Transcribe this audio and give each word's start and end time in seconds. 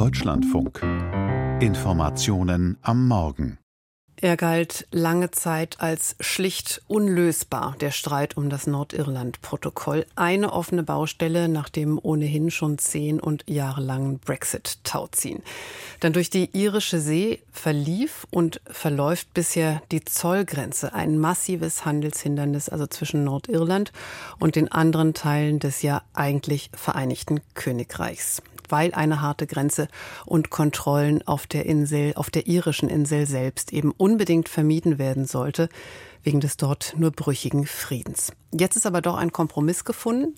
Deutschlandfunk. 0.00 0.82
Informationen 1.60 2.78
am 2.80 3.06
Morgen. 3.06 3.58
Er 4.16 4.36
galt 4.36 4.86
lange 4.90 5.30
Zeit 5.30 5.76
als 5.80 6.16
schlicht 6.20 6.82
unlösbar, 6.88 7.74
der 7.80 7.90
Streit 7.90 8.36
um 8.36 8.50
das 8.50 8.66
Nordirland-Protokoll. 8.66 10.06
Eine 10.14 10.52
offene 10.52 10.82
Baustelle 10.82 11.48
nach 11.48 11.68
dem 11.68 11.98
ohnehin 12.02 12.50
schon 12.50 12.78
zehn 12.78 13.20
und 13.20 13.44
jahrelangen 13.48 14.18
Brexit-Tauziehen. 14.18 15.42
Dann 16.00 16.12
durch 16.12 16.30
die 16.30 16.50
irische 16.52 17.00
See 17.00 17.42
verlief 17.52 18.26
und 18.30 18.60
verläuft 18.66 19.32
bisher 19.34 19.82
die 19.90 20.04
Zollgrenze, 20.04 20.94
ein 20.94 21.18
massives 21.18 21.84
Handelshindernis 21.84 22.68
also 22.68 22.86
zwischen 22.86 23.24
Nordirland 23.24 23.92
und 24.38 24.56
den 24.56 24.70
anderen 24.70 25.14
Teilen 25.14 25.58
des 25.58 25.82
ja 25.82 26.02
eigentlich 26.12 26.70
Vereinigten 26.74 27.40
Königreichs 27.54 28.42
weil 28.70 28.94
eine 28.94 29.20
harte 29.20 29.46
Grenze 29.46 29.88
und 30.26 30.50
Kontrollen 30.50 31.26
auf 31.26 31.46
der 31.46 31.66
Insel, 31.66 32.12
auf 32.16 32.30
der 32.30 32.46
irischen 32.46 32.88
Insel 32.88 33.26
selbst 33.26 33.72
eben 33.72 33.92
unbedingt 33.92 34.48
vermieden 34.48 34.98
werden 34.98 35.26
sollte, 35.26 35.68
wegen 36.22 36.40
des 36.40 36.56
dort 36.56 36.94
nur 36.98 37.10
brüchigen 37.10 37.66
Friedens. 37.66 38.32
Jetzt 38.52 38.76
ist 38.76 38.86
aber 38.86 39.00
doch 39.00 39.16
ein 39.16 39.32
Kompromiss 39.32 39.84
gefunden. 39.84 40.34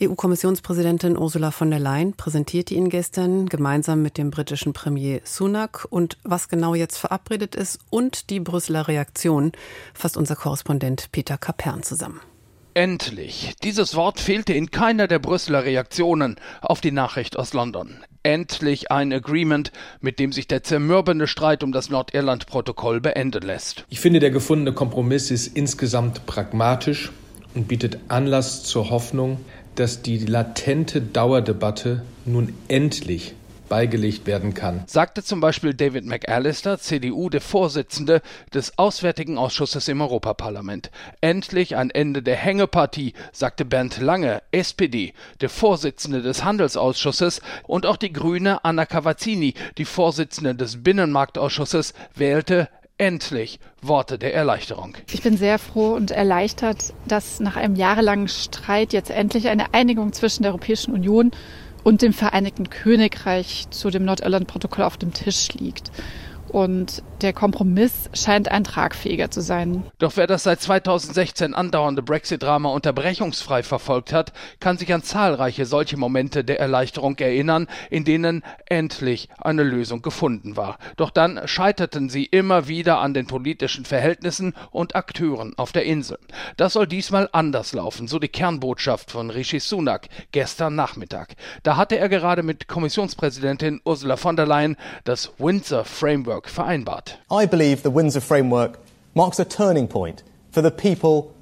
EU-Kommissionspräsidentin 0.00 1.18
Ursula 1.18 1.50
von 1.50 1.70
der 1.70 1.80
Leyen 1.80 2.12
präsentierte 2.14 2.74
ihn 2.74 2.90
gestern 2.90 3.46
gemeinsam 3.46 4.02
mit 4.02 4.18
dem 4.18 4.30
britischen 4.30 4.72
Premier 4.72 5.20
Sunak. 5.24 5.86
Und 5.90 6.18
was 6.22 6.48
genau 6.48 6.74
jetzt 6.74 6.98
verabredet 6.98 7.54
ist 7.54 7.78
und 7.90 8.30
die 8.30 8.40
Brüsseler 8.40 8.88
Reaktion 8.88 9.52
fasst 9.94 10.16
unser 10.16 10.36
Korrespondent 10.36 11.10
Peter 11.12 11.38
Kapern 11.38 11.82
zusammen. 11.82 12.20
Endlich. 12.76 13.54
Dieses 13.64 13.94
Wort 13.94 14.20
fehlte 14.20 14.52
in 14.52 14.70
keiner 14.70 15.06
der 15.08 15.18
Brüsseler 15.18 15.64
Reaktionen 15.64 16.36
auf 16.60 16.82
die 16.82 16.92
Nachricht 16.92 17.38
aus 17.38 17.54
London. 17.54 18.04
Endlich 18.22 18.90
ein 18.90 19.14
Agreement, 19.14 19.72
mit 20.02 20.18
dem 20.18 20.30
sich 20.30 20.46
der 20.46 20.62
zermürbende 20.62 21.26
Streit 21.26 21.64
um 21.64 21.72
das 21.72 21.88
Nordirland-Protokoll 21.88 23.00
beenden 23.00 23.40
lässt. 23.40 23.86
Ich 23.88 24.00
finde, 24.00 24.20
der 24.20 24.30
gefundene 24.30 24.74
Kompromiss 24.74 25.30
ist 25.30 25.56
insgesamt 25.56 26.26
pragmatisch 26.26 27.12
und 27.54 27.66
bietet 27.66 27.96
Anlass 28.08 28.64
zur 28.64 28.90
Hoffnung, 28.90 29.40
dass 29.74 30.02
die 30.02 30.18
latente 30.18 31.00
Dauerdebatte 31.00 32.02
nun 32.26 32.52
endlich 32.68 33.32
beigelegt 33.68 34.26
werden 34.26 34.54
kann. 34.54 34.84
Sagte 34.86 35.22
zum 35.22 35.40
Beispiel 35.40 35.74
David 35.74 36.06
McAllister, 36.06 36.78
CDU, 36.78 37.28
der 37.28 37.40
Vorsitzende 37.40 38.22
des 38.52 38.78
Auswärtigen 38.78 39.38
Ausschusses 39.38 39.88
im 39.88 40.00
Europaparlament. 40.00 40.90
Endlich 41.20 41.76
ein 41.76 41.90
Ende 41.90 42.22
der 42.22 42.36
Hängepartie, 42.36 43.14
sagte 43.32 43.64
Bernd 43.64 43.98
Lange, 43.98 44.42
SPD, 44.52 45.12
der 45.40 45.48
Vorsitzende 45.48 46.22
des 46.22 46.44
Handelsausschusses 46.44 47.40
und 47.64 47.86
auch 47.86 47.96
die 47.96 48.12
Grüne 48.12 48.64
Anna 48.64 48.86
Cavazzini, 48.86 49.54
die 49.78 49.84
Vorsitzende 49.84 50.54
des 50.54 50.82
Binnenmarktausschusses, 50.82 51.94
wählte 52.14 52.68
Endlich 52.98 53.60
Worte 53.82 54.18
der 54.18 54.32
Erleichterung. 54.32 54.96
Ich 55.12 55.20
bin 55.20 55.36
sehr 55.36 55.58
froh 55.58 55.92
und 55.92 56.10
erleichtert, 56.10 56.94
dass 57.06 57.40
nach 57.40 57.56
einem 57.56 57.76
jahrelangen 57.76 58.28
Streit 58.28 58.94
jetzt 58.94 59.10
endlich 59.10 59.48
eine 59.48 59.74
Einigung 59.74 60.14
zwischen 60.14 60.44
der 60.44 60.52
Europäischen 60.52 60.94
Union 60.94 61.30
und 61.86 62.02
dem 62.02 62.12
Vereinigten 62.12 62.68
Königreich 62.68 63.68
zu 63.70 63.90
dem 63.90 64.04
Nordirland-Protokoll 64.04 64.84
auf 64.84 64.96
dem 64.96 65.12
Tisch 65.12 65.52
liegt. 65.52 65.92
Und 66.56 67.02
der 67.20 67.34
Kompromiss 67.34 68.08
scheint 68.14 68.50
ein 68.50 68.64
tragfähiger 68.64 69.30
zu 69.30 69.42
sein. 69.42 69.84
Doch 69.98 70.16
wer 70.16 70.26
das 70.26 70.44
seit 70.44 70.58
2016 70.62 71.52
andauernde 71.52 72.02
Brexit-Drama 72.02 72.70
unterbrechungsfrei 72.70 73.62
verfolgt 73.62 74.10
hat, 74.14 74.32
kann 74.58 74.78
sich 74.78 74.94
an 74.94 75.02
zahlreiche 75.02 75.66
solche 75.66 75.98
Momente 75.98 76.44
der 76.44 76.58
Erleichterung 76.58 77.18
erinnern, 77.18 77.66
in 77.90 78.06
denen 78.06 78.42
endlich 78.64 79.28
eine 79.38 79.64
Lösung 79.64 80.00
gefunden 80.00 80.56
war. 80.56 80.78
Doch 80.96 81.10
dann 81.10 81.42
scheiterten 81.44 82.08
sie 82.08 82.24
immer 82.24 82.68
wieder 82.68 83.00
an 83.00 83.12
den 83.12 83.26
politischen 83.26 83.84
Verhältnissen 83.84 84.54
und 84.70 84.96
Akteuren 84.96 85.52
auf 85.58 85.72
der 85.72 85.84
Insel. 85.84 86.18
Das 86.56 86.72
soll 86.72 86.86
diesmal 86.86 87.28
anders 87.32 87.74
laufen, 87.74 88.08
so 88.08 88.18
die 88.18 88.28
Kernbotschaft 88.28 89.10
von 89.10 89.28
Rishi 89.28 89.60
Sunak 89.60 90.08
gestern 90.32 90.74
Nachmittag. 90.74 91.34
Da 91.64 91.76
hatte 91.76 91.98
er 91.98 92.08
gerade 92.08 92.42
mit 92.42 92.66
Kommissionspräsidentin 92.66 93.82
Ursula 93.84 94.16
von 94.16 94.36
der 94.36 94.46
Leyen 94.46 94.78
das 95.04 95.32
Windsor 95.36 95.84
Framework 95.84 96.45
vereinbart. 96.48 97.14
I 97.30 97.46
believe 97.46 97.82
the 97.82 97.90
Windsor 97.90 98.20
Framework 98.20 98.78
marks 99.14 99.38
a 99.38 99.44
turning 99.44 99.88
point 99.88 100.22
for 100.50 100.62
the 100.62 100.70
people. 100.70 101.34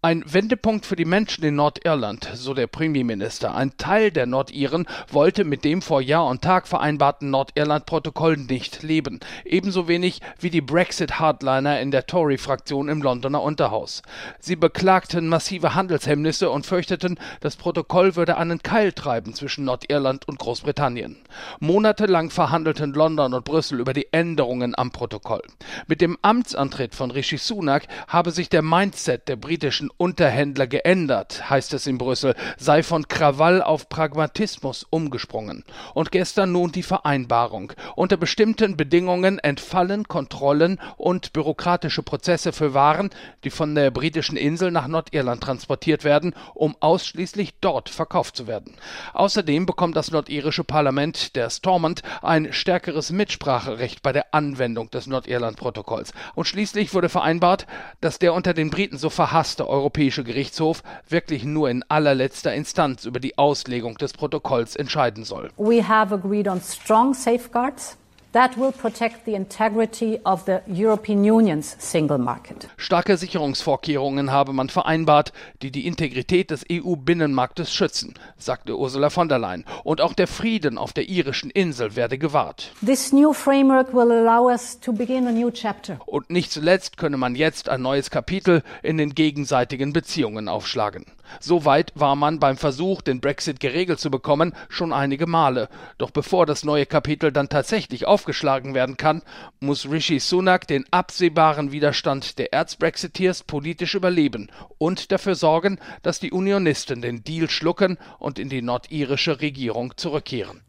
Ein 0.00 0.24
Wendepunkt 0.26 0.86
für 0.86 0.96
die 0.96 1.04
Menschen 1.04 1.44
in 1.44 1.56
Nordirland, 1.56 2.26
so 2.32 2.54
der 2.54 2.66
Premierminister. 2.68 3.54
Ein 3.54 3.76
Teil 3.76 4.10
der 4.10 4.24
Nordiren 4.24 4.86
wollte 5.10 5.44
mit 5.44 5.62
dem 5.62 5.82
vor 5.82 6.00
Jahr 6.00 6.26
und 6.26 6.40
Tag 6.40 6.66
vereinbarten 6.66 7.28
Nordirland-Protokoll 7.28 8.38
nicht 8.38 8.82
leben. 8.82 9.20
Ebenso 9.44 9.88
wenig 9.88 10.22
wie 10.40 10.48
die 10.48 10.62
Brexit-Hardliner 10.62 11.80
in 11.80 11.90
der 11.90 12.06
Tory-Fraktion 12.06 12.88
im 12.88 13.02
Londoner 13.02 13.42
Unterhaus. 13.42 14.00
Sie 14.40 14.56
beklagten 14.56 15.28
massive 15.28 15.74
Handelshemmnisse 15.74 16.48
und 16.48 16.64
fürchteten, 16.64 17.18
das 17.40 17.56
Protokoll 17.56 18.16
würde 18.16 18.38
einen 18.38 18.62
Keil 18.62 18.94
treiben 18.94 19.34
zwischen 19.34 19.66
Nordirland 19.66 20.26
und 20.26 20.38
Großbritannien. 20.38 21.18
Monatelang 21.60 22.30
verhandelten 22.30 22.94
London 22.94 23.34
und 23.34 23.44
Brüssel 23.44 23.80
über 23.80 23.92
die 23.92 24.08
Änderungen 24.12 24.72
am 24.74 24.92
Protokoll. 24.92 25.42
Mit 25.88 26.00
dem 26.00 26.16
Amtsantritt 26.22 26.94
von 26.94 27.10
Rishi 27.10 27.36
Sunak 27.36 27.86
habe 28.08 28.30
sich 28.30 28.48
der 28.48 28.62
Mind 28.62 28.93
Mindset 28.94 29.26
der 29.26 29.34
britischen 29.34 29.90
Unterhändler 29.96 30.68
geändert, 30.68 31.50
heißt 31.50 31.74
es 31.74 31.88
in 31.88 31.98
Brüssel, 31.98 32.36
sei 32.58 32.84
von 32.84 33.08
Krawall 33.08 33.60
auf 33.60 33.88
Pragmatismus 33.88 34.86
umgesprungen. 34.88 35.64
Und 35.94 36.12
gestern 36.12 36.52
nun 36.52 36.70
die 36.70 36.84
Vereinbarung. 36.84 37.72
Unter 37.96 38.16
bestimmten 38.16 38.76
Bedingungen 38.76 39.40
entfallen 39.40 40.06
Kontrollen 40.06 40.78
und 40.96 41.32
bürokratische 41.32 42.04
Prozesse 42.04 42.52
für 42.52 42.72
Waren, 42.72 43.10
die 43.42 43.50
von 43.50 43.74
der 43.74 43.90
britischen 43.90 44.36
Insel 44.36 44.70
nach 44.70 44.86
Nordirland 44.86 45.42
transportiert 45.42 46.04
werden, 46.04 46.32
um 46.54 46.76
ausschließlich 46.78 47.54
dort 47.60 47.88
verkauft 47.88 48.36
zu 48.36 48.46
werden. 48.46 48.76
Außerdem 49.12 49.66
bekommt 49.66 49.96
das 49.96 50.12
nordirische 50.12 50.62
Parlament, 50.62 51.34
der 51.34 51.50
Stormont, 51.50 52.02
ein 52.22 52.52
stärkeres 52.52 53.10
Mitspracherecht 53.10 54.02
bei 54.02 54.12
der 54.12 54.32
Anwendung 54.32 54.88
des 54.90 55.08
Nordirland-Protokolls. 55.08 56.12
Und 56.36 56.46
schließlich 56.46 56.94
wurde 56.94 57.08
vereinbart, 57.08 57.66
dass 58.00 58.20
der 58.20 58.34
unter 58.34 58.54
den 58.54 58.70
Briten 58.70 58.83
Briten 58.84 58.98
so 58.98 59.08
verhasste 59.08 59.66
Europäische 59.66 60.24
Gerichtshof 60.24 60.82
wirklich 61.08 61.42
nur 61.44 61.70
in 61.70 61.82
allerletzter 61.88 62.52
Instanz 62.52 63.06
über 63.06 63.18
die 63.18 63.38
Auslegung 63.38 63.96
des 63.96 64.12
Protokolls 64.12 64.76
entscheiden 64.76 65.24
soll. 65.24 65.50
We 65.56 65.88
have 65.88 66.12
agreed 66.12 66.46
on 66.46 66.60
strong 66.60 67.14
safeguards 67.14 67.96
That 68.34 68.56
will 68.58 68.72
protect 68.72 69.26
the 69.26 69.34
integrity 69.34 70.18
of 70.24 70.42
the 70.46 70.58
European 70.66 71.22
Union's 71.22 71.76
single 71.78 72.18
market. 72.18 72.68
Starke 72.76 73.16
Sicherungsvorkehrungen 73.16 74.32
habe 74.32 74.52
man 74.52 74.70
vereinbart, 74.70 75.32
die 75.62 75.70
die 75.70 75.86
Integrität 75.86 76.50
des 76.50 76.64
EU-Binnenmarktes 76.68 77.72
schützen, 77.72 78.14
sagte 78.36 78.76
Ursula 78.76 79.10
von 79.10 79.28
der 79.28 79.38
Leyen. 79.38 79.64
Und 79.84 80.00
auch 80.00 80.14
der 80.14 80.26
Frieden 80.26 80.78
auf 80.78 80.92
der 80.92 81.08
irischen 81.08 81.48
Insel 81.48 81.94
werde 81.94 82.18
gewahrt. 82.18 82.72
This 82.84 83.12
new 83.12 83.32
framework 83.32 83.94
will 83.94 84.10
allow 84.10 84.50
us 84.50 84.80
to 84.80 84.92
begin 84.92 85.28
a 85.28 85.30
new 85.30 85.52
chapter. 85.52 86.00
Und 86.04 86.30
nicht 86.30 86.50
zuletzt 86.50 86.96
könne 86.96 87.16
man 87.16 87.36
jetzt 87.36 87.68
ein 87.68 87.82
neues 87.82 88.10
Kapitel 88.10 88.64
in 88.82 88.98
den 88.98 89.14
gegenseitigen 89.14 89.92
Beziehungen 89.92 90.48
aufschlagen. 90.48 91.06
So 91.40 91.64
weit 91.64 91.92
war 91.94 92.16
man 92.16 92.38
beim 92.38 92.56
Versuch, 92.56 93.02
den 93.02 93.20
Brexit 93.20 93.60
geregelt 93.60 94.00
zu 94.00 94.10
bekommen, 94.10 94.54
schon 94.68 94.92
einige 94.92 95.26
Male. 95.26 95.68
Doch 95.98 96.10
bevor 96.10 96.46
das 96.46 96.64
neue 96.64 96.86
Kapitel 96.86 97.32
dann 97.32 97.48
tatsächlich 97.48 98.06
aufgeschlagen 98.24 98.72
werden 98.72 98.96
kann, 98.96 99.20
muss 99.60 99.90
Rishi 99.90 100.18
Sunak 100.18 100.66
den 100.66 100.86
absehbaren 100.90 101.72
Widerstand 101.72 102.38
der 102.38 102.54
Erzbrexiteers 102.54 103.42
politisch 103.42 103.94
überleben 103.94 104.50
und 104.78 105.12
dafür 105.12 105.34
sorgen, 105.34 105.78
dass 106.02 106.20
die 106.20 106.32
Unionisten 106.32 107.02
den 107.02 107.22
Deal 107.22 107.50
schlucken 107.50 107.98
und 108.18 108.38
in 108.38 108.48
die 108.48 108.62
nordirische 108.62 109.42
Regierung 109.42 109.94
zurückkehren. 109.98 110.62